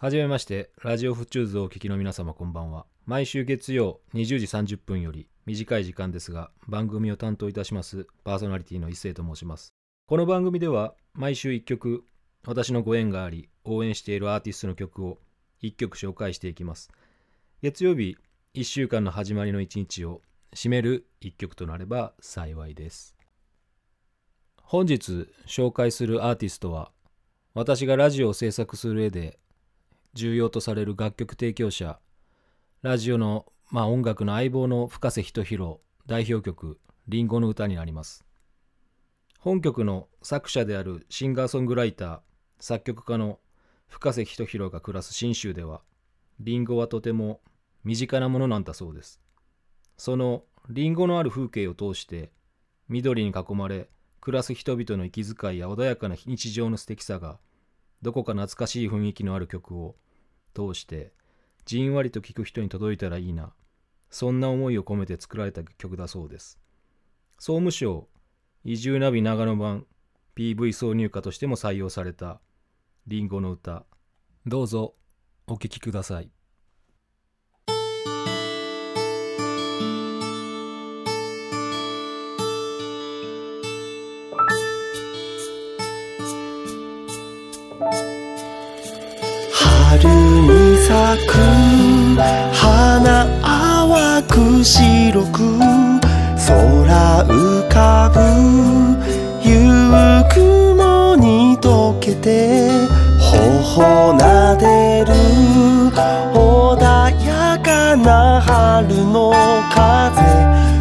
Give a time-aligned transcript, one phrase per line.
[0.00, 2.86] はじめまして、ラジオフチューズをお聞きの皆様こんばんは。
[3.04, 9.74] 毎週月曜20時30分より短い時間ですが、番組を担当いたしますパーソナリティの一斉と申します。
[10.06, 12.04] この番組では毎週1曲、
[12.46, 15.18] 私のご縁があり、応援しているアーティストの曲を
[15.64, 16.92] 1曲紹介していきます。
[17.60, 18.16] 月曜日、
[18.54, 20.22] 1週間の始まりの1日を
[20.54, 23.16] 締める1曲となれば幸いです。
[24.62, 26.92] 本日紹介するアーティストは、
[27.52, 29.40] 私がラジオを制作する上で
[30.14, 32.00] 重要とされる楽曲提供者。
[32.82, 38.24] ラジオの、まあ、音楽の相棒の深瀬仁弘代表曲「リンゴの歌」になります。
[39.40, 42.20] 本曲の作者であるシンガーソングライター
[42.60, 43.40] 作曲家の
[43.86, 45.82] 深瀬仁弘が暮らす信州では
[46.40, 47.40] リンゴはとても
[47.84, 49.20] 身近なものなんだそうです。
[49.96, 52.30] そのリンゴのある風景を通して
[52.88, 53.88] 緑に囲まれ
[54.20, 57.38] 暮らす人々の息遣いや穏やかな日常の素敵さが
[58.02, 59.96] どこか懐かしい雰囲気のある曲を
[60.54, 61.12] 通して
[61.64, 63.52] じんわりと聴く人に届いたらいいな
[64.10, 66.58] そんな思いを込めて作られた曲だそうです。
[67.38, 68.08] 総務省
[68.64, 69.86] 移住ナビ長野版
[70.36, 72.40] PV 挿入歌としても採用された
[73.06, 73.84] りんごの歌
[74.46, 74.94] どうぞ
[75.46, 76.30] お聴きください。
[89.90, 91.32] 春に咲く
[92.52, 95.58] 花淡く白く
[96.46, 98.20] 空浮かぶ
[99.42, 99.48] 夕
[100.34, 102.68] 雲に溶けて
[103.18, 105.14] 頬なでる
[106.34, 106.78] 穏
[107.24, 109.32] やかな春の
[109.70, 110.20] 風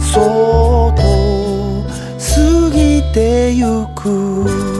[0.00, 1.02] そっと
[2.18, 4.77] 過ぎてゆく。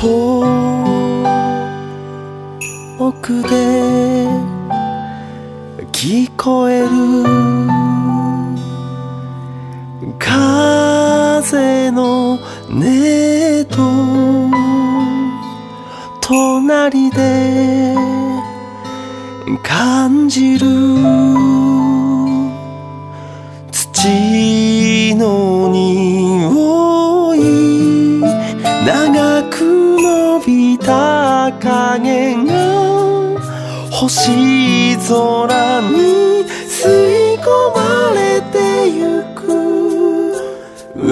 [0.00, 0.44] 遠
[3.20, 4.28] くで
[5.90, 6.88] 聞こえる
[10.20, 12.38] 風の
[12.70, 13.66] 音
[16.20, 17.96] 隣で
[19.64, 21.57] 感じる
[34.00, 34.30] 星
[35.08, 36.86] 空に吸
[37.34, 37.78] い込ま
[38.14, 38.56] れて
[38.88, 39.42] ゆく。
[40.94, 41.02] 夕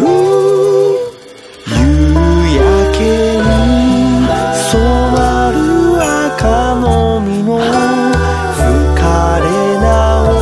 [2.55, 2.63] 焼
[2.97, 3.01] け
[3.39, 3.51] に
[4.71, 4.79] 染
[5.11, 5.59] まる
[5.99, 6.87] 赤の
[7.23, 7.59] 実の
[8.55, 8.63] 吹
[8.95, 9.03] か
[9.43, 9.45] れ
[9.81, 9.85] な
[10.31, 10.39] お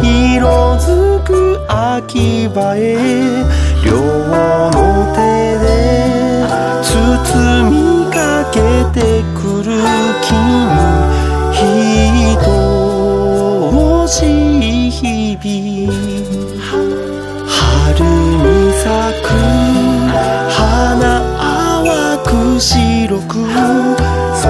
[0.00, 1.28] 色づく
[1.68, 2.80] 秋葉へ
[3.84, 3.90] 両
[4.32, 4.32] の
[5.12, 5.18] 手
[5.58, 5.68] で
[6.82, 6.88] 包
[7.68, 7.76] み
[8.10, 8.16] か
[8.50, 8.56] け
[8.98, 9.68] てくる
[10.22, 10.77] 君。
[14.08, 15.92] しい日々。
[17.46, 18.88] 春に咲
[19.22, 19.26] く
[20.50, 24.40] 花淡く白く空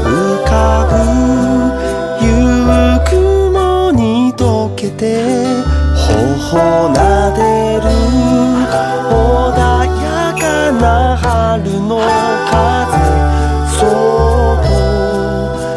[0.00, 0.06] 浮
[0.44, 0.50] か
[0.88, 0.92] ぶ
[2.24, 2.26] 夕
[3.10, 5.04] 雲に溶けて
[5.94, 7.38] 頬なで
[7.82, 7.84] る
[9.10, 9.12] 穏
[10.02, 10.84] やかな
[11.18, 11.28] 春
[11.82, 12.00] の
[12.48, 12.96] 風。
[13.78, 13.84] そ
[14.56, 14.72] っと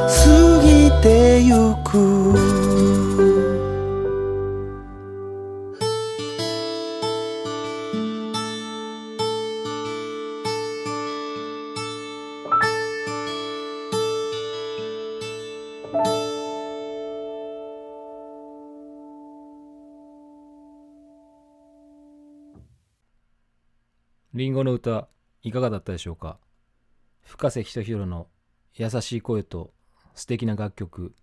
[0.07, 0.19] 過
[0.63, 0.65] ぎ
[1.01, 1.05] て
[1.41, 1.51] ゆ
[1.83, 2.50] く。
[24.33, 25.09] リンゴの歌
[25.43, 26.37] いかがだったでしょうか？
[27.21, 28.27] 深瀬仁弘の
[28.75, 29.73] 優しい声と
[30.15, 31.13] 素敵な楽曲。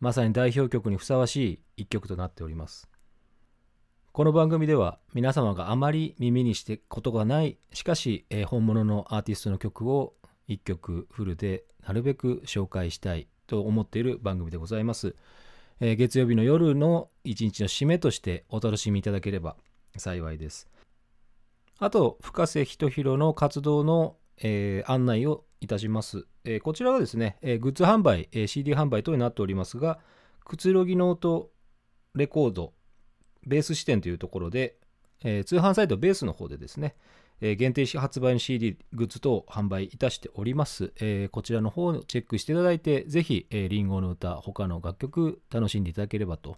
[0.00, 1.36] まさに代表曲にふさわし
[1.76, 2.90] い一曲となっております。
[4.10, 10.14] この番組では皆様があまり耳にしてことがないしかし、え本物のアーティストの曲を
[10.48, 15.14] 一曲フルでなるべく紹介したいと思っている番組でございます、
[15.78, 19.54] え月曜日の夜の一日の締めとしてお楽しみいただければ
[19.96, 20.68] 幸いです。
[21.78, 26.26] あと、深瀬仁弘の活動の、えー案内をいたします。
[26.44, 29.98] えーこちらはですね、えーグッズ販売、えー CD 販売等になっておりますが、
[30.44, 31.50] くつろぎノート
[32.14, 32.72] レコード、
[33.46, 34.78] ベース支店というところで、
[35.22, 36.94] えー通販サイトベースの方でですね、
[37.42, 40.92] えー限定発売の CD グッズ等を販売いたしております。
[41.00, 46.56] えーこちらの方をチェックしていただいて、ぜひ、えーリンゴの歌、他の楽曲楽しんでいただければと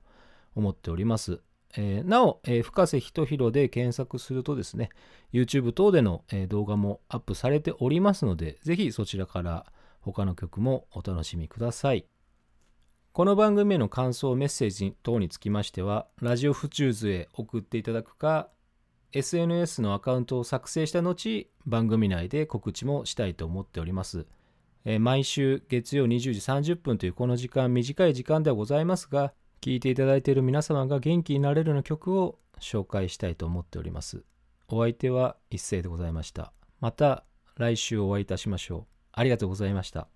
[0.55, 1.41] 思っております。
[1.77, 4.91] えーなお、えー深瀬ひとひろで検索するとですね、
[5.33, 9.67] YouTube 等での、えー動画もアップされておりますので、ぜひそちらから
[10.01, 12.07] 他の曲もお楽しみください。
[13.13, 18.49] この番組への感想、メッセージ等につきましては、ラジオフチューズへ送っていただくか、
[19.13, 24.27] SNS のアカウントを作成した後、番組内で告知もしたいと思っております。
[24.85, 34.25] えー毎週月曜20時30分というこの時間、短い時間ではございますが、聴いていただいている皆様が元気になれるような曲を紹介したいと思っております。
[34.69, 36.53] お相手は一斉でございました。
[36.81, 37.25] また
[37.57, 38.87] 来週お会いいたしましょう。
[39.13, 40.09] ありがとうございました。